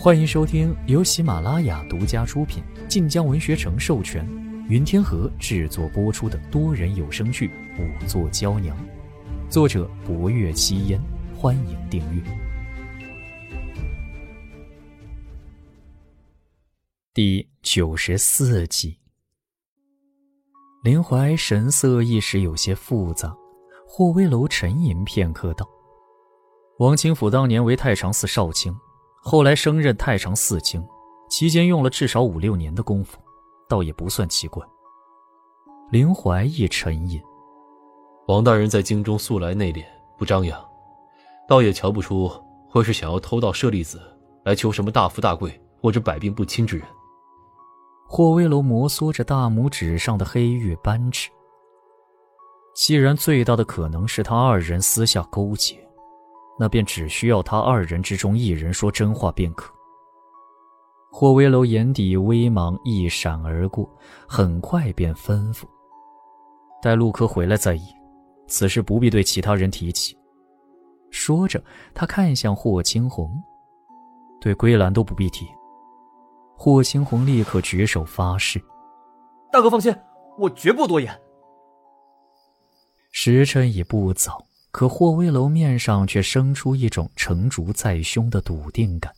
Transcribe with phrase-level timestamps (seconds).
[0.00, 4.24] 欢迎收听由喜马拉雅独家出品、晋江文学城授权、
[4.68, 7.48] 云天河制作播出的多人有声剧
[7.80, 8.76] 《五座娇娘》，
[9.50, 11.02] 作者：博月七烟。
[11.36, 12.22] 欢迎订阅。
[17.12, 19.00] 第九十四集，
[20.84, 23.36] 林怀神色一时有些复杂。
[23.84, 25.68] 霍威楼沉吟片刻，道
[26.78, 28.72] ：“王清甫当年为太常寺少卿。”
[29.20, 30.82] 后来升任太常寺卿，
[31.28, 33.18] 期间用了至少五六年的功夫，
[33.68, 34.64] 倒也不算奇怪。
[35.90, 37.20] 林怀一沉吟，
[38.26, 39.84] 王大人在京中素来内敛
[40.18, 40.62] 不张扬，
[41.48, 42.30] 倒也瞧不出
[42.68, 44.00] 会是想要偷盗舍利子
[44.44, 46.86] 来求什么大富大贵或者百病不侵之人。
[48.06, 51.28] 霍威楼摩挲着大拇指上的黑玉扳指，
[52.74, 55.87] 既然最大的可能是他二人私下勾结。
[56.58, 59.72] 那便只需要他二人之中一人说真话便可。
[61.10, 63.88] 霍威楼眼底微芒一闪而过，
[64.26, 65.64] 很快便吩咐
[66.82, 67.86] ：“待陆柯回来再议，
[68.46, 70.16] 此事不必对其他人提起。”
[71.10, 71.62] 说着，
[71.94, 73.42] 他看向霍青红
[74.40, 75.46] ：“对归兰都不必提。”
[76.54, 78.62] 霍青红立刻举手发誓
[79.50, 79.94] ：“大哥放心，
[80.38, 81.18] 我绝不多言。”
[83.10, 84.44] 时辰已不早。
[84.70, 89.12] 可霍威楼面上却生出一种成竹在胸的笃定感，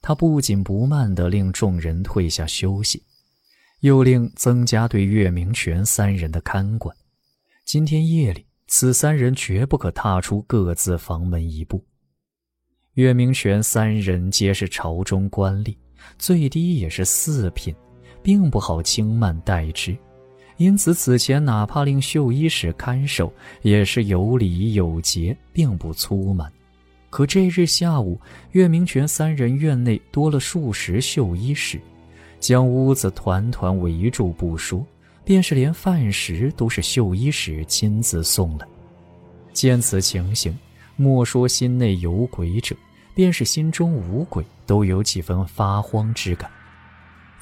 [0.00, 3.02] 他不紧不慢地令众人退下休息，
[3.80, 6.96] 又令增加对岳明权三人的看管。
[7.64, 11.84] 今天夜里，此三人绝不可踏出各自房门一步。
[12.94, 15.76] 岳明权三人皆是朝中官吏，
[16.18, 17.74] 最低也是四品，
[18.22, 19.96] 并不好轻慢待之。
[20.62, 23.32] 因此，此前哪怕令绣衣使看守，
[23.62, 26.48] 也是有礼有节，并不粗蛮。
[27.10, 28.16] 可这日下午，
[28.52, 31.80] 岳明权三人院内多了数十绣衣使，
[32.38, 34.86] 将屋子团团围住不说，
[35.24, 38.64] 便是连饭食都是绣衣使亲自送来。
[39.52, 40.56] 见此情形，
[40.94, 42.76] 莫说心内有鬼者，
[43.16, 46.48] 便是心中无鬼，都有几分发慌之感。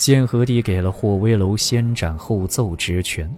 [0.00, 3.30] 建和帝给了霍威楼先斩后奏之权，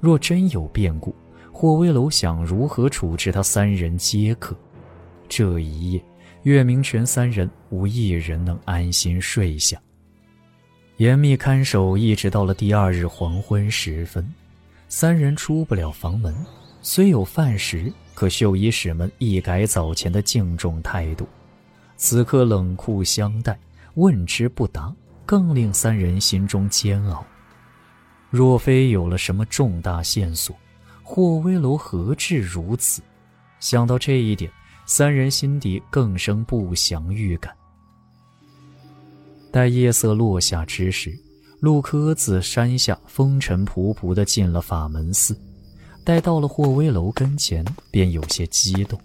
[0.00, 1.14] 若真有变故，
[1.50, 4.54] 霍威楼想如何处置他三人皆可。
[5.30, 6.04] 这一夜，
[6.42, 9.80] 岳明泉三人无一人能安心睡下。
[10.98, 14.22] 严密看守一直到了第二日黄昏时分，
[14.90, 16.34] 三人出不了房门。
[16.82, 21.26] 虽有饭食，可绣衣使们一改早前的敬重态度，
[21.96, 23.58] 此刻冷酷相待，
[23.94, 24.94] 问之不答。
[25.30, 27.24] 更令三人心中煎熬。
[28.30, 30.56] 若非有了什么重大线索，
[31.04, 33.00] 霍威楼何至如此？
[33.60, 34.50] 想到这一点，
[34.86, 37.54] 三人心底更生不祥预感。
[39.52, 41.16] 待夜色落下之时，
[41.60, 45.40] 陆柯自山下风尘仆仆地进了法门寺。
[46.04, 49.00] 待到了霍威楼跟前，便有些激动：“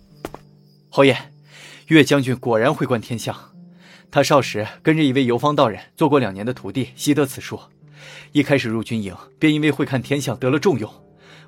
[0.90, 1.16] 侯爷，
[1.90, 3.38] 岳将军果然会观天象。”
[4.16, 7.60] 他少时跟着一位游方道人做过两年的徒弟，习得此术。
[8.32, 10.90] 一开始入军营，便因为会看天象得了重用。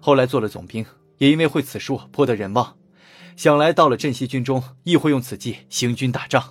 [0.01, 0.85] 后来做了总兵，
[1.17, 2.75] 也因为会此术颇得人望。
[3.37, 6.43] 想来到了镇西军中，亦会用此计行军打仗。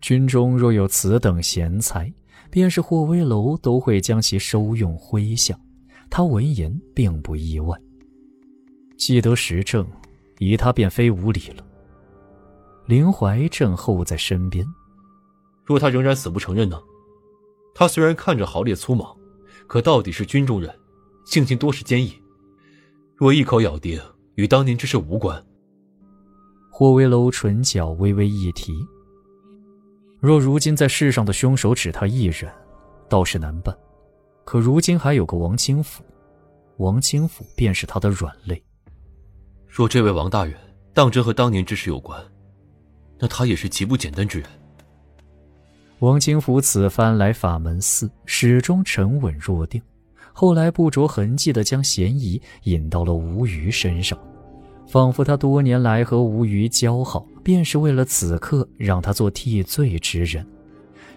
[0.00, 2.12] 军中若有此等贤才，
[2.50, 5.56] 便是霍威楼都会将其收用麾下。
[6.10, 7.78] 他闻言并不意外。
[8.98, 9.86] 既得实证，
[10.40, 11.64] 以他便非无礼了。
[12.86, 14.66] 林怀正候在身边。
[15.66, 16.80] 若他仍然死不承认呢？
[17.74, 19.14] 他虽然看着豪烈粗莽，
[19.66, 20.74] 可到底是军中人，
[21.26, 22.14] 性情多是坚毅。
[23.16, 24.00] 若一口咬定
[24.36, 25.44] 与当年之事无关，
[26.70, 28.72] 霍威楼唇角微微一提。
[30.20, 32.50] 若如今在世上的凶手只他一人，
[33.08, 33.76] 倒是难办。
[34.44, 36.04] 可如今还有个王清甫，
[36.76, 38.62] 王清甫便是他的软肋。
[39.66, 40.54] 若这位王大人
[40.94, 42.22] 当真和当年之事有关，
[43.18, 44.48] 那他也是极不简单之人。
[46.00, 49.80] 王清福此番来法门寺，始终沉稳若定，
[50.30, 54.18] 后来不着痕迹地将嫌疑引到了吴瑜身上，
[54.86, 60.46] 仿佛他多年来和吴瑜交好，便是为了此刻让他做替罪之人。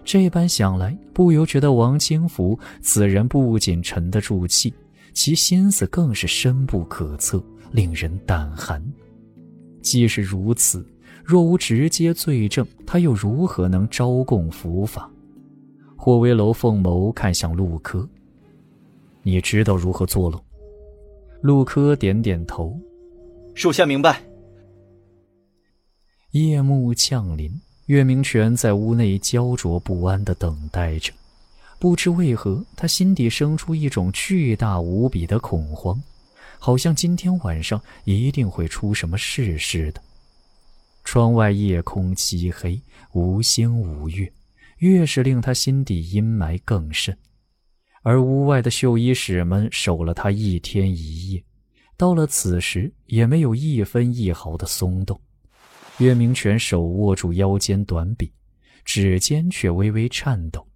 [0.02, 4.72] 这般想来，不由觉得王清福此人不仅沉得住气，
[5.12, 8.82] 其心思更是深不可测，令人胆寒。
[9.82, 10.82] 既是如此。
[11.30, 15.08] 若无直接罪证，他又如何能招供伏法？
[15.96, 18.04] 霍威楼凤眸看向陆柯
[19.22, 20.42] ：“你知道如何做了？”
[21.40, 22.76] 陆柯点点头
[23.54, 24.20] ：“属下明白。”
[26.32, 27.48] 夜幕降临，
[27.86, 31.12] 岳明权在屋内焦灼不安的等待着，
[31.78, 36.02] 不知为何，他心底生出一种巨大无比的恐慌，
[36.58, 40.02] 好像今天晚上一定会出什么事似的。
[41.04, 42.80] 窗外夜空漆黑，
[43.12, 44.32] 无星无月，
[44.78, 47.16] 越是令他心底阴霾更甚。
[48.02, 51.44] 而屋外的绣衣使们守了他一天一夜，
[51.96, 55.20] 到了此时也没有一分一毫的松动。
[55.98, 58.30] 岳明权手握住腰间短柄，
[58.86, 60.66] 指尖却微微颤抖。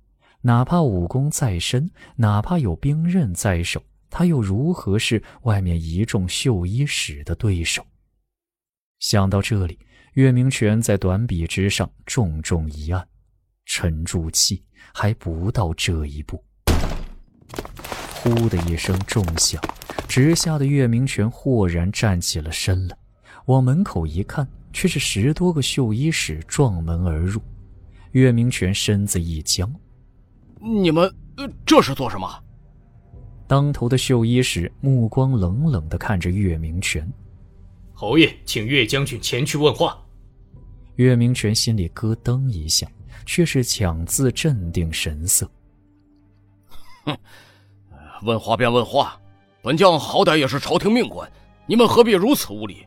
[0.43, 7.83] 哪怕武功再深，哪怕有兵刃在手，他又如何是外面一众绣衣使的对手？
[8.99, 9.79] 想到这里，
[10.15, 13.05] 岳明权在短笔之上重重一按，
[13.67, 14.63] 沉住气，
[14.93, 16.41] 还不到这一步。
[18.15, 19.61] 呼的一声重响，
[20.07, 22.97] 直吓得岳明权豁然站起了身来，
[23.47, 27.43] 往门口一看，却是十多个绣衣使撞门而入。
[28.13, 29.69] 岳明权身子一僵
[30.63, 31.13] ：“你们
[31.67, 32.41] 这是做什么？”
[33.49, 37.05] 当头的绣衣使目光冷冷的看着岳明权
[37.93, 40.01] ：“侯爷，请岳将军前去问话。”
[40.97, 42.87] 岳明权心里咯噔一下，
[43.27, 45.51] 却是强自镇定神色。
[47.05, 47.17] 哼，
[48.23, 49.19] 问话便问话，
[49.63, 51.31] 本将好歹也是朝廷命官，
[51.67, 52.87] 你们何必如此无礼？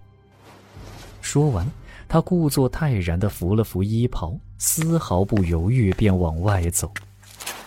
[1.22, 1.70] 说完，
[2.08, 6.92] 他故作泰然的扶了扶衣袍，丝毫不犹豫便往外走。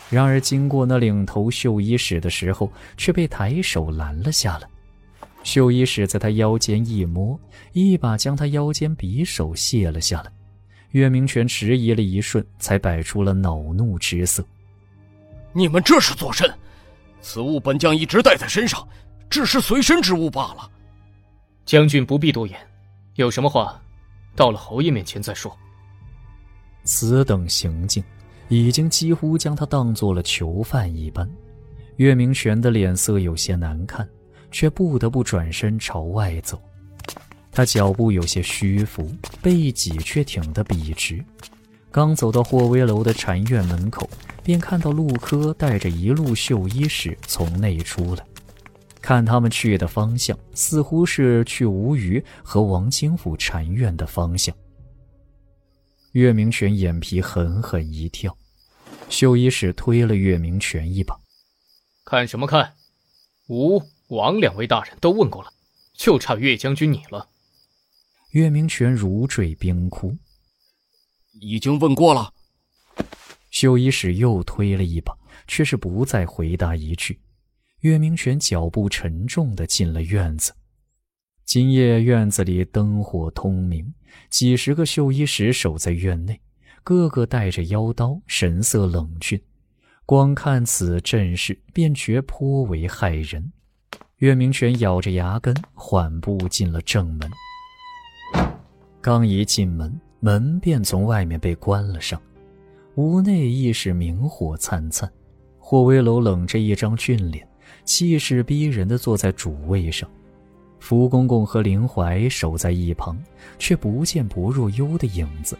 [0.09, 4.69] 然而，经过那领头绣衣使的时候，却被抬手拦了下来。
[5.43, 7.39] 绣衣使在他腰间一摸，
[7.73, 10.33] 一把将他腰间匕首卸了下来。
[10.91, 14.45] 岳明权迟疑了一瞬，才摆出了恼怒之色。
[15.53, 16.53] 你们这是作甚？
[17.23, 18.87] 此物本将一直带在身上，
[19.29, 20.71] 只是随身之物罢了。
[21.65, 22.59] 将军不必多言，
[23.15, 23.81] 有什么话，
[24.35, 25.57] 到了侯爷面前再说。
[26.85, 28.03] 此等行径，
[28.49, 31.29] 已经几乎将他当做了囚犯一般。
[31.97, 34.09] 岳明权的脸色有些难看，
[34.51, 36.61] 却不得不转身朝外走。
[37.53, 39.11] 他脚步有些虚浮，
[39.43, 41.25] 背脊却挺得笔直。
[41.91, 44.09] 刚走到霍威楼的禅院门口。
[44.43, 48.25] 便看到陆柯带着一路绣衣使从内出来，
[49.01, 54.53] 看他们去的方向，似乎是去吴虞和王清府禅院的方向。
[56.13, 58.35] 岳明权眼皮狠狠一跳，
[59.11, 61.15] 绣衣使推了岳明权一把
[62.05, 62.73] ：“看什么看？
[63.49, 63.79] 吴
[64.11, 65.53] 王两位大人都问过了，
[65.95, 67.29] 就差岳将军你了。”
[68.33, 70.17] 岳明权如坠冰窟
[71.41, 72.33] ：“已经问过了。”
[73.51, 75.17] 绣衣使又推了一把，
[75.49, 77.21] 却是不再回答一句。
[77.81, 80.53] 岳明权脚步沉重的进了院子。
[81.45, 83.93] 今夜院子里灯火通明，
[84.29, 86.41] 几十个绣衣使守在院内，
[86.85, 89.43] 个个带着腰刀，神色冷峻。
[90.07, 93.53] 光看此阵势，便觉颇为骇人。
[94.21, 97.31] 岳明权咬着牙根，缓步进了正门。
[99.01, 102.21] 刚一进门，门便从外面被关了上。
[102.97, 105.11] 屋内亦是明火灿灿，
[105.59, 107.49] 霍威楼冷着一张俊脸，
[107.87, 110.07] 气势逼人的坐在主位上。
[110.81, 113.19] 福公公和林怀守在一旁，
[113.59, 115.59] 却不见薄若幽的影子。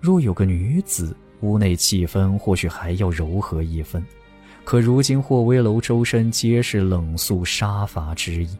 [0.00, 4.02] 若有个女子，屋内气氛或许还要柔和一分。
[4.64, 8.56] 可如今霍威楼周身皆是冷肃杀伐之意，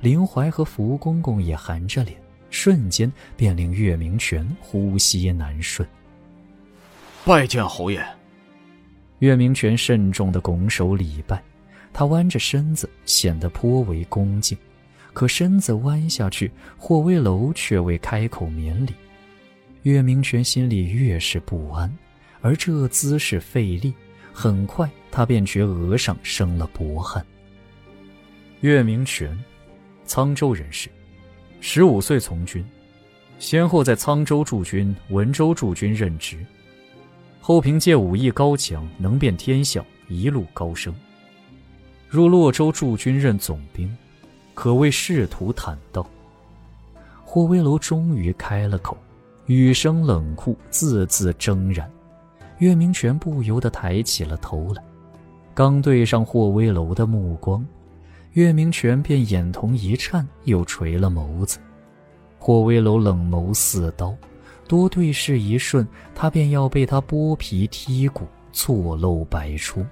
[0.00, 2.16] 林怀和福公公也含着脸，
[2.50, 5.86] 瞬间便令岳明权呼吸难顺。
[7.24, 8.02] 拜见侯爷。
[9.18, 11.42] 岳明权慎重的拱手礼拜，
[11.92, 14.56] 他弯着身子，显得颇为恭敬。
[15.12, 18.94] 可身子弯下去，霍威楼却未开口免礼。
[19.82, 21.92] 岳明权心里越是不安，
[22.40, 23.92] 而这姿势费力，
[24.32, 27.24] 很快他便觉额上生了薄汗。
[28.60, 29.38] 岳明权，
[30.06, 30.88] 沧州人士，
[31.60, 32.64] 十五岁从军，
[33.38, 36.44] 先后在沧州驻军、文州驻军任职。
[37.40, 40.94] 后凭借武艺高强，能辨天象，一路高升。
[42.08, 43.96] 入洛州驻军任总兵，
[44.52, 46.04] 可谓仕途坦荡。
[47.24, 48.98] 霍威楼终于开了口，
[49.46, 51.90] 语声冷酷，字字铮然。
[52.58, 54.82] 岳明权不由得抬起了头来，
[55.60, 57.62] 刚对上霍威楼的目光，
[58.32, 61.58] 岳明权便眼瞳一颤，又垂了眸子。
[62.38, 64.16] 霍威楼冷眸似刀。
[64.66, 69.84] 多对视一瞬，他便要被他剥皮剔骨，错漏百出。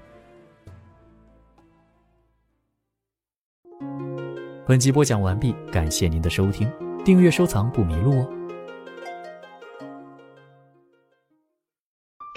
[4.66, 6.66] 本集播讲完毕，感谢您的收听，
[7.04, 8.37] 订阅收藏不迷路哦。